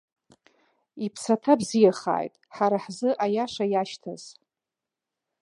Иԥсаҭа 1.05 1.53
бзиахааит, 1.59 2.33
ҳара 2.55 2.77
ҳзы 2.83 3.09
аиаша 3.25 3.65
иашьҭаз! 3.69 4.23